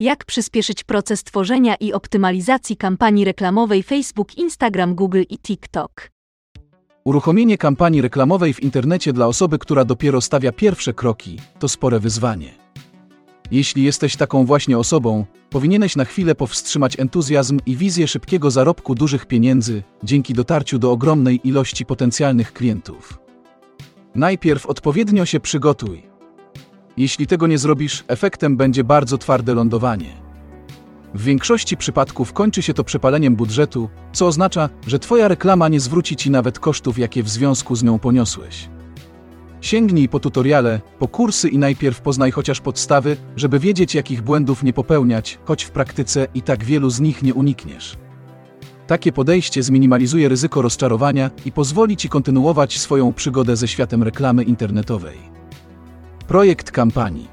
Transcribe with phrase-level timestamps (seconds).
[0.00, 6.10] Jak przyspieszyć proces tworzenia i optymalizacji kampanii reklamowej Facebook, Instagram, Google i TikTok?
[7.04, 12.54] Uruchomienie kampanii reklamowej w internecie dla osoby, która dopiero stawia pierwsze kroki, to spore wyzwanie.
[13.50, 19.26] Jeśli jesteś taką właśnie osobą, powinieneś na chwilę powstrzymać entuzjazm i wizję szybkiego zarobku dużych
[19.26, 23.18] pieniędzy dzięki dotarciu do ogromnej ilości potencjalnych klientów.
[24.14, 26.15] Najpierw odpowiednio się przygotuj.
[26.96, 30.26] Jeśli tego nie zrobisz, efektem będzie bardzo twarde lądowanie.
[31.14, 36.16] W większości przypadków kończy się to przepaleniem budżetu, co oznacza, że Twoja reklama nie zwróci
[36.16, 38.68] Ci nawet kosztów, jakie w związku z nią poniosłeś.
[39.60, 44.72] Sięgnij po tutoriale, po kursy i najpierw poznaj chociaż podstawy, żeby wiedzieć, jakich błędów nie
[44.72, 47.96] popełniać, choć w praktyce i tak wielu z nich nie unikniesz.
[48.86, 55.35] Takie podejście zminimalizuje ryzyko rozczarowania i pozwoli Ci kontynuować swoją przygodę ze światem reklamy internetowej.
[56.28, 57.28] Projekt kampanii.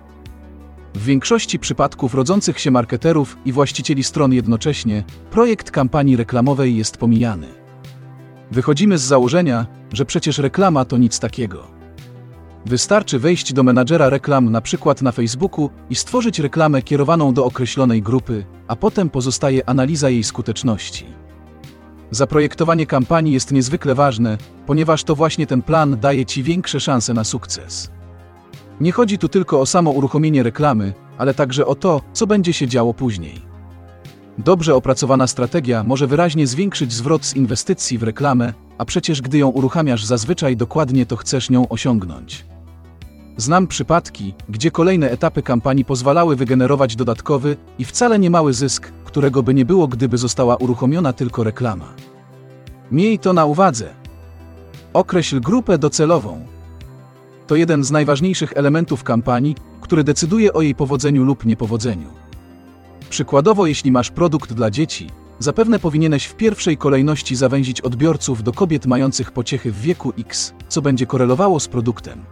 [0.93, 7.47] W większości przypadków rodzących się marketerów i właścicieli stron jednocześnie, projekt kampanii reklamowej jest pomijany.
[8.51, 11.67] Wychodzimy z założenia, że przecież reklama to nic takiego.
[12.65, 18.01] Wystarczy wejść do menadżera reklam na przykład na Facebooku i stworzyć reklamę kierowaną do określonej
[18.01, 21.05] grupy, a potem pozostaje analiza jej skuteczności.
[22.11, 27.23] Zaprojektowanie kampanii jest niezwykle ważne, ponieważ to właśnie ten plan daje Ci większe szanse na
[27.23, 27.91] sukces.
[28.81, 32.67] Nie chodzi tu tylko o samo uruchomienie reklamy, ale także o to, co będzie się
[32.67, 33.41] działo później.
[34.37, 39.49] Dobrze opracowana strategia może wyraźnie zwiększyć zwrot z inwestycji w reklamę, a przecież gdy ją
[39.49, 42.45] uruchamiasz zazwyczaj dokładnie to chcesz nią osiągnąć.
[43.37, 49.53] Znam przypadki, gdzie kolejne etapy kampanii pozwalały wygenerować dodatkowy i wcale niemały zysk, którego by
[49.53, 51.93] nie było, gdyby została uruchomiona tylko reklama.
[52.91, 53.89] Miej to na uwadze.
[54.93, 56.52] Określ grupę docelową.
[57.47, 62.07] To jeden z najważniejszych elementów kampanii, który decyduje o jej powodzeniu lub niepowodzeniu.
[63.09, 68.85] Przykładowo, jeśli masz produkt dla dzieci, zapewne powinieneś w pierwszej kolejności zawęzić odbiorców do kobiet
[68.85, 72.25] mających pociechy w wieku X, co będzie korelowało z produktem.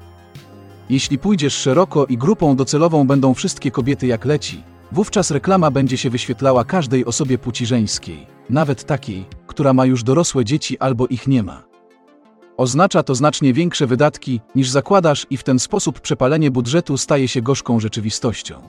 [0.89, 6.09] Jeśli pójdziesz szeroko i grupą docelową będą wszystkie kobiety jak leci, wówczas reklama będzie się
[6.09, 11.43] wyświetlała każdej osobie płci żeńskiej, nawet takiej, która ma już dorosłe dzieci albo ich nie
[11.43, 11.70] ma.
[12.61, 17.41] Oznacza to znacznie większe wydatki, niż zakładasz i w ten sposób przepalenie budżetu staje się
[17.41, 18.61] gorzką rzeczywistością.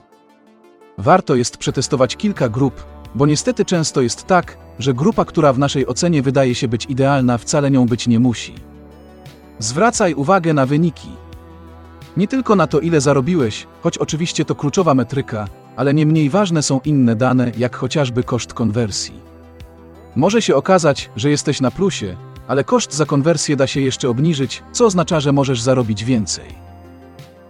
[0.97, 5.87] Warto jest przetestować kilka grup, bo niestety często jest tak, że grupa, która w naszej
[5.87, 8.53] ocenie wydaje się być idealna, wcale nią być nie musi.
[9.59, 11.09] Zwracaj uwagę na wyniki.
[12.17, 16.63] Nie tylko na to, ile zarobiłeś, choć oczywiście to kluczowa metryka, ale nie mniej ważne
[16.63, 19.19] są inne dane, jak chociażby koszt konwersji.
[20.15, 22.15] Może się okazać, że jesteś na plusie,
[22.47, 26.63] ale koszt za konwersję da się jeszcze obniżyć, co oznacza, że możesz zarobić więcej.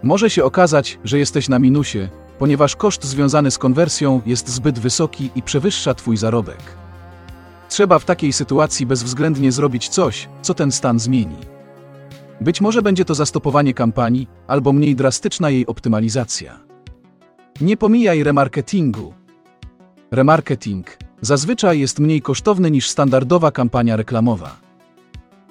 [0.02, 5.30] Może się okazać, że jesteś na minusie, ponieważ koszt związany z konwersją jest zbyt wysoki
[5.34, 6.62] i przewyższa Twój zarobek.
[7.68, 11.36] Trzeba w takiej sytuacji bezwzględnie zrobić coś, co ten stan zmieni.
[12.40, 16.60] Być może będzie to zastopowanie kampanii, albo mniej drastyczna jej optymalizacja.
[17.60, 19.14] Nie pomijaj remarketingu.
[20.10, 20.86] Remarketing
[21.20, 24.63] zazwyczaj jest mniej kosztowny niż standardowa kampania reklamowa.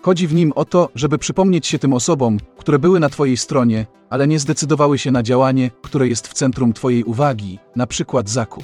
[0.04, 3.86] Chodzi w nim o to, żeby przypomnieć się tym osobom, które były na Twojej stronie,
[4.10, 8.64] ale nie zdecydowały się na działanie, które jest w centrum Twojej uwagi, na przykład zakup.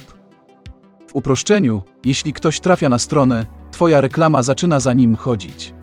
[1.08, 5.74] W uproszczeniu, jeśli ktoś trafia na stronę, Twoja reklama zaczyna za nim chodzić.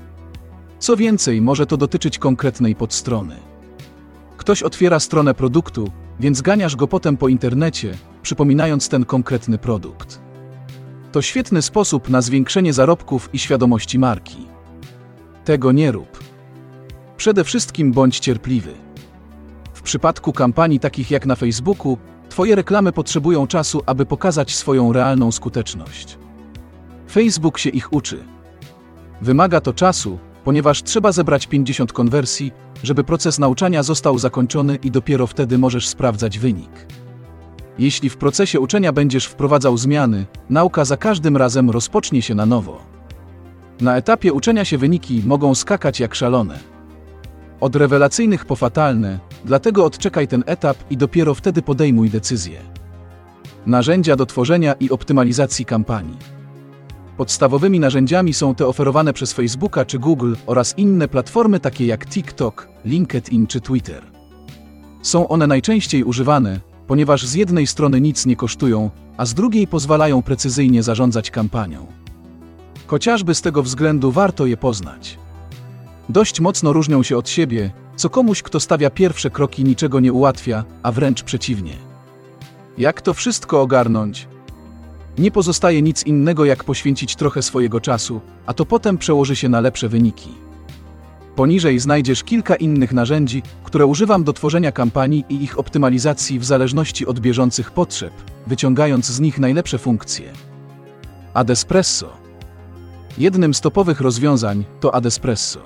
[0.79, 3.35] Co więcej, może to dotyczyć konkretnej podstrony.
[4.37, 10.21] Ktoś otwiera stronę produktu, więc ganiasz go potem po internecie, przypominając ten konkretny produkt.
[11.11, 14.56] To świetny sposób na zwiększenie zarobków i świadomości marki.
[15.47, 16.23] Tego nie rób.
[17.17, 18.73] Przede wszystkim bądź cierpliwy.
[19.73, 21.97] W przypadku kampanii takich jak na Facebooku,
[22.29, 26.17] Twoje reklamy potrzebują czasu, aby pokazać swoją realną skuteczność.
[27.11, 28.23] Facebook się ich uczy.
[29.21, 32.51] Wymaga to czasu, ponieważ trzeba zebrać 50 konwersji,
[32.83, 36.87] żeby proces nauczania został zakończony i dopiero wtedy możesz sprawdzać wynik.
[37.79, 42.96] Jeśli w procesie uczenia będziesz wprowadzał zmiany, nauka za każdym razem rozpocznie się na nowo.
[43.81, 46.59] Na etapie uczenia się wyniki mogą skakać jak szalone.
[47.59, 52.59] Od rewelacyjnych po fatalne, dlatego odczekaj ten etap i dopiero wtedy podejmuj decyzję.
[53.65, 56.17] Narzędzia do tworzenia i optymalizacji kampanii.
[57.17, 62.67] Podstawowymi narzędziami są te oferowane przez Facebooka czy Google oraz inne platformy takie jak TikTok,
[62.85, 64.03] LinkedIn czy Twitter.
[65.01, 70.21] Są one najczęściej używane, ponieważ z jednej strony nic nie kosztują, a z drugiej pozwalają
[70.21, 72.06] precyzyjnie zarządzać kampanią.
[72.87, 75.17] Chociażby z tego względu warto je poznać.
[76.09, 80.63] Dość mocno różnią się od siebie, co komuś, kto stawia pierwsze kroki, niczego nie ułatwia,
[80.83, 81.73] a wręcz przeciwnie.
[82.77, 84.27] Jak to wszystko ogarnąć?
[85.17, 89.59] Nie pozostaje nic innego, jak poświęcić trochę swojego czasu, a to potem przełoży się na
[89.59, 90.29] lepsze wyniki.
[91.35, 97.05] Poniżej znajdziesz kilka innych narzędzi, które używam do tworzenia kampanii i ich optymalizacji w zależności
[97.05, 98.13] od bieżących potrzeb,
[98.47, 100.33] wyciągając z nich najlepsze funkcje.
[101.33, 102.26] Adespresso.
[103.17, 105.59] Jednym z topowych rozwiązań to Adespresso.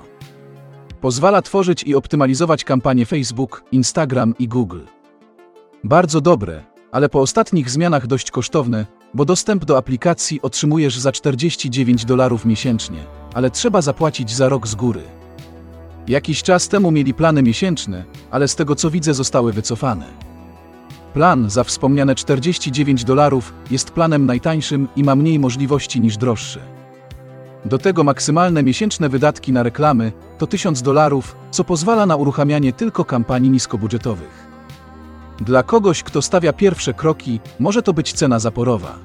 [1.00, 4.80] Pozwala tworzyć i optymalizować kampanie Facebook, Instagram i Google.
[5.84, 12.04] Bardzo dobre, ale po ostatnich zmianach dość kosztowne, bo dostęp do aplikacji otrzymujesz za 49
[12.04, 12.98] dolarów miesięcznie,
[13.34, 15.02] ale trzeba zapłacić za rok z góry.
[16.08, 20.06] Jakiś czas temu mieli plany miesięczne, ale z tego co widzę zostały wycofane.
[21.14, 26.81] Plan za wspomniane 49 dolarów jest planem najtańszym i ma mniej możliwości niż droższy.
[27.64, 33.04] Do tego maksymalne miesięczne wydatki na reklamy to 1000 dolarów, co pozwala na uruchamianie tylko
[33.04, 34.46] kampanii niskobudżetowych.
[35.40, 38.98] Dla kogoś, kto stawia pierwsze kroki, może to być cena zaporowa.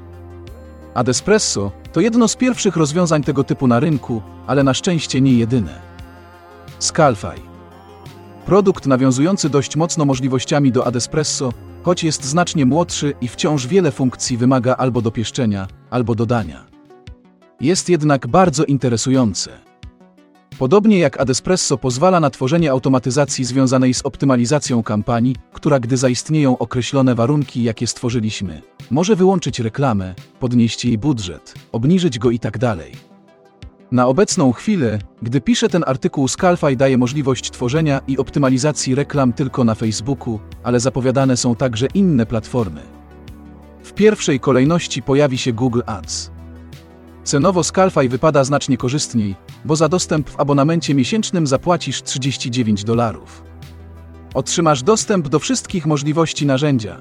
[0.94, 5.82] Adespresso to jedno z pierwszych rozwiązań tego typu na rynku, ale na szczęście nie jedyne.
[6.80, 7.28] Scalfy.
[8.46, 11.54] Produkt nawiązujący dość mocno możliwościami do Adespresso,
[11.84, 16.77] choć jest znacznie młodszy i wciąż wiele funkcji wymaga albo dopieszczenia, albo dodania.
[17.62, 19.50] Jest jednak bardzo interesujący.
[20.60, 27.16] Podobnie jak Adespresso pozwala na tworzenie automatyzacji związanej z optymalizacją kampanii, która gdy zaistnieją określone
[27.16, 28.62] warunki, jakie stworzyliśmy,
[28.92, 32.58] może wyłączyć reklamę, podnieść jej budżet, obniżyć go i tak.
[33.92, 39.64] Na obecną chwilę, gdy piszę ten artykuł, Scalfy daje możliwość tworzenia i optymalizacji reklam tylko
[39.64, 42.82] na Facebooku, ale zapowiadane są także inne platformy.
[43.84, 46.37] W pierwszej kolejności pojawi się Google Ads.
[47.28, 49.36] Cenowo Scalfy wypada znacznie korzystniej,
[49.66, 53.44] bo za dostęp w abonamencie miesięcznym zapłacisz 39 dolarów.
[54.34, 56.98] Otrzymasz dostęp do wszystkich możliwości narzędzia.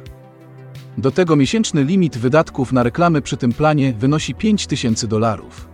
[0.98, 5.68] Do tego miesięczny limit wydatków na reklamy przy tym planie wynosi 5000 dolarów.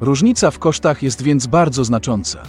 [0.00, 2.42] Różnica w kosztach jest więc bardzo znacząca.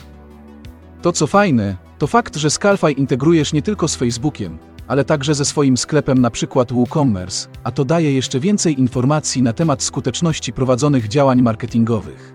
[1.02, 4.58] To co fajne, to fakt, że Scalfy integrujesz nie tylko z Facebookiem,
[4.90, 6.66] ale także ze swoim sklepem np.
[6.72, 12.34] WooCommerce, a to daje jeszcze więcej informacji na temat skuteczności prowadzonych działań marketingowych.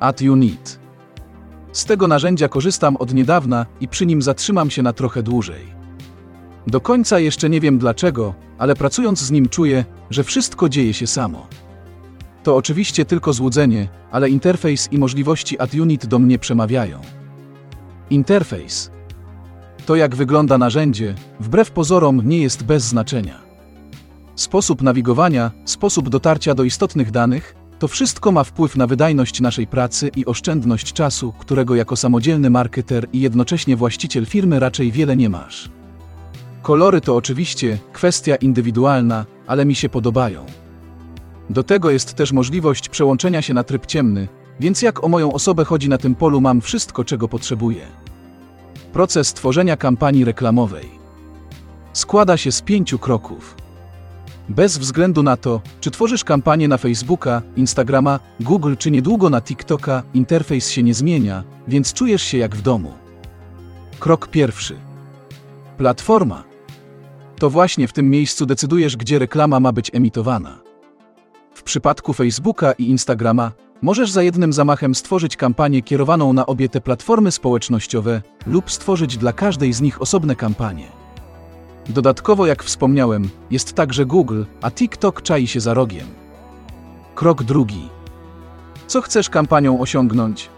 [0.00, 0.78] Ad Unit.
[1.72, 5.66] Z tego narzędzia korzystam od niedawna i przy nim zatrzymam się na trochę dłużej.
[6.66, 11.06] Do końca jeszcze nie wiem dlaczego, ale pracując z nim czuję, że wszystko dzieje się
[11.06, 11.46] samo.
[12.42, 17.00] To oczywiście tylko złudzenie, ale interfejs i możliwości AdUnit do mnie przemawiają.
[18.10, 18.90] Interfejs.
[19.86, 23.38] To jak wygląda narzędzie, wbrew pozorom nie jest bez znaczenia.
[24.34, 30.10] Sposób nawigowania, sposób dotarcia do istotnych danych, to wszystko ma wpływ na wydajność naszej pracy
[30.16, 35.70] i oszczędność czasu, którego jako samodzielny marketer i jednocześnie właściciel firmy raczej wiele nie masz.
[36.62, 40.46] Kolory to oczywiście kwestia indywidualna, ale mi się podobają.
[41.50, 44.28] Do tego jest też możliwość przełączenia się na tryb ciemny,
[44.60, 47.86] więc jak o moją osobę chodzi na tym polu, mam wszystko, czego potrzebuję.
[48.92, 51.02] Proces tworzenia kampanii reklamowej
[51.92, 53.56] składa się z pięciu kroków.
[54.48, 60.02] Bez względu na to, czy tworzysz kampanię na Facebooka, Instagrama, Google czy niedługo na TikToka,
[60.14, 62.92] interfejs się nie zmienia, więc czujesz się jak w domu.
[63.98, 64.76] Krok pierwszy.
[65.78, 66.44] Platforma.
[67.38, 70.71] To właśnie w tym miejscu decydujesz, gdzie reklama ma być emitowana.
[71.54, 76.80] W przypadku Facebooka i Instagrama możesz za jednym zamachem stworzyć kampanię kierowaną na obie te
[76.80, 80.86] platformy społecznościowe lub stworzyć dla każdej z nich osobne kampanie.
[81.88, 86.06] Dodatkowo, jak wspomniałem, jest także Google, a TikTok czai się za rogiem.
[87.14, 87.88] Krok drugi.
[88.86, 90.50] Co chcesz kampanią osiągnąć?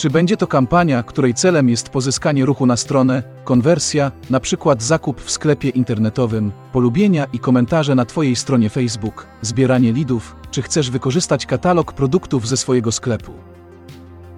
[0.00, 5.20] Czy będzie to kampania, której celem jest pozyskanie ruchu na stronę, konwersja, na przykład zakup
[5.20, 11.46] w sklepie internetowym, polubienia i komentarze na Twojej stronie Facebook, zbieranie lidów, czy chcesz wykorzystać
[11.46, 13.32] katalog produktów ze swojego sklepu?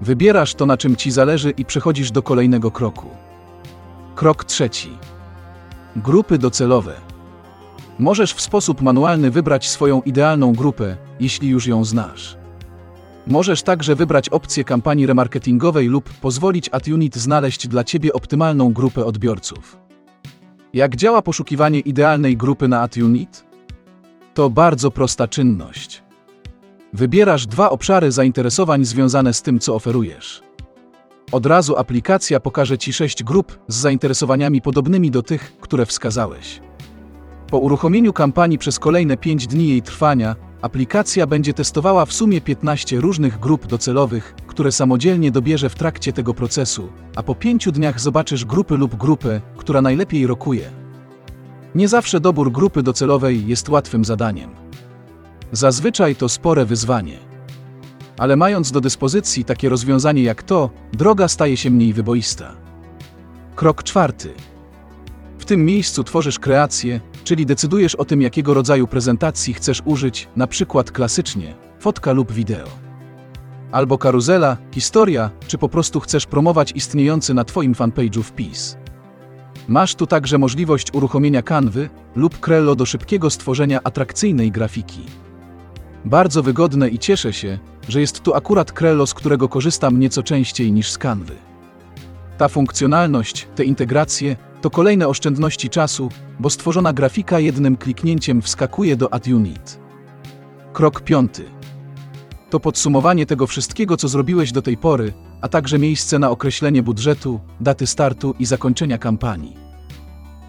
[0.01, 3.09] Wybierasz to, na czym Ci zależy i przechodzisz do kolejnego kroku.
[4.15, 4.91] Krok trzeci.
[5.97, 6.95] Grupy docelowe.
[7.99, 12.42] Możesz w sposób manualny wybrać swoją idealną grupę, jeśli już ją znasz.
[13.27, 19.79] Możesz także wybrać opcję kampanii remarketingowej lub pozwolić AdUnit znaleźć dla Ciebie optymalną grupę odbiorców.
[20.75, 23.45] Jak działa poszukiwanie idealnej grupy na AdUnit?
[24.35, 26.03] To bardzo prosta czynność.
[26.93, 30.43] Wybierasz dwa obszary zainteresowań związane z tym, co oferujesz.
[31.33, 36.61] Od razu aplikacja pokaże Ci sześć grup z zainteresowaniami podobnymi do tych, które wskazałeś.
[37.51, 43.01] Po uruchomieniu kampanii przez kolejne 5 dni jej trwania, Aplikacja będzie testowała w sumie 15
[43.01, 48.45] różnych grup docelowych, które samodzielnie dobierze w trakcie tego procesu, a po 5 dniach zobaczysz
[48.45, 50.71] grupy lub grupę, która najlepiej rokuje.
[51.75, 54.51] Nie zawsze dobór grupy docelowej jest łatwym zadaniem.
[55.53, 57.19] Zazwyczaj to spore wyzwanie.
[58.19, 62.57] Ale mając do dyspozycji takie rozwiązanie jak to, droga staje się mniej wyboista.
[63.57, 64.35] Krok czwarty.
[65.39, 70.47] W tym miejscu tworzysz kreację, czyli decydujesz o tym, jakiego rodzaju prezentacji chcesz użyć, na
[70.47, 72.69] przykład klasycznie fotka lub wideo.
[73.73, 78.77] Albo karuzela, historia, czy po prostu chcesz promować istniejący na Twoim fanpage'u wpis.
[79.69, 85.01] Masz tu także możliwość uruchomienia kanwy lub Krello do szybkiego stworzenia atrakcyjnej grafiki.
[86.05, 90.73] Bardzo wygodne i cieszę się, że jest tu akurat Krello, z którego korzystam nieco częściej
[90.73, 91.35] niż z kanwy.
[92.39, 96.09] Ta funkcjonalność, te integracje, to kolejne oszczędności czasu,
[96.41, 99.81] bo stworzona grafika jednym kliknięciem wskakuje do AdUnit.
[100.73, 101.45] Krok piąty.
[102.51, 107.41] To podsumowanie tego wszystkiego, co zrobiłeś do tej pory, a także miejsce na określenie budżetu,
[107.61, 109.57] daty startu i zakończenia kampanii.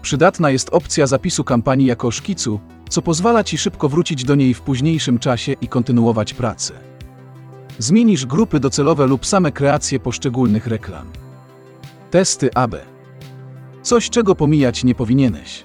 [0.02, 4.60] Przydatna jest opcja zapisu kampanii jako szkicu, co pozwala Ci szybko wrócić do niej w
[4.60, 6.74] późniejszym czasie i kontynuować pracę.
[7.78, 11.06] Zmienisz grupy docelowe lub same kreacje poszczególnych reklam.
[12.10, 12.93] Testy AB.
[13.84, 15.64] Coś, czego pomijać nie powinieneś.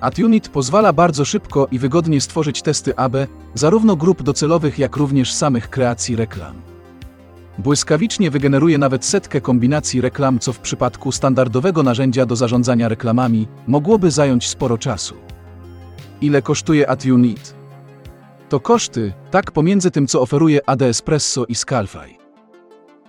[0.00, 3.16] AdUnit pozwala bardzo szybko i wygodnie stworzyć testy AB,
[3.54, 6.54] zarówno grup docelowych, jak również samych kreacji reklam.
[7.58, 14.10] Błyskawicznie wygeneruje nawet setkę kombinacji reklam, co w przypadku standardowego narzędzia do zarządzania reklamami mogłoby
[14.10, 15.14] zająć sporo czasu.
[16.20, 17.54] Ile kosztuje AdUnit?
[18.48, 22.19] To koszty, tak pomiędzy tym, co oferuje AD Espresso i Scalfy.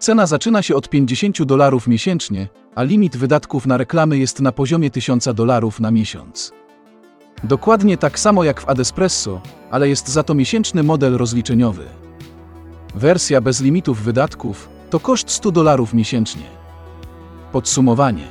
[0.02, 4.92] Cena zaczyna się od 50 dolarów miesięcznie, a limit wydatków na reklamy jest na poziomie
[4.92, 6.52] 1000 dolarów na miesiąc.
[7.44, 9.42] Dokładnie tak samo jak w Adespresso,
[9.72, 11.86] ale jest za to miesięczny model rozliczeniowy.
[12.96, 16.46] Wersja bez limitów wydatków to koszt 100 dolarów miesięcznie.
[17.52, 18.28] Podsumowanie.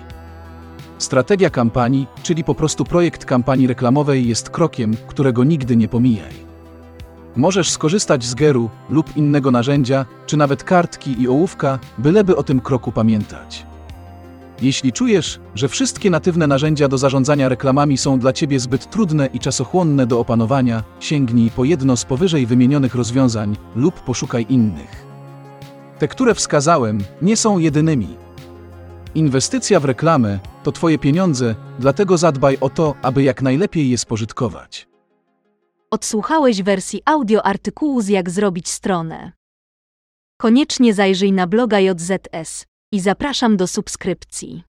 [0.99, 6.50] Strategia kampanii, czyli po prostu projekt kampanii reklamowej jest krokiem, którego nigdy nie pomijaj.
[7.37, 12.61] Możesz skorzystać z Geru lub innego narzędzia, czy nawet kartki i ołówka, byleby o tym
[12.61, 13.67] kroku pamiętać.
[14.63, 19.39] Jeśli czujesz, że wszystkie natywne narzędzia do zarządzania reklamami są dla Ciebie zbyt trudne i
[19.39, 25.07] czasochłonne do opanowania, sięgnij po jedno z powyżej wymienionych rozwiązań lub poszukaj innych.
[25.99, 28.17] Te, które wskazałem, nie są jedynymi.
[29.15, 34.90] Inwestycja w reklamę to Twoje pieniądze, dlatego zadbaj o to, aby jak najlepiej je spożytkować.
[35.93, 39.33] Odsłuchałeś wersji audio artykułu z Jak zrobić stronę.
[40.41, 44.63] Koniecznie zajrzyj na bloga JZS i zapraszam do subskrypcji.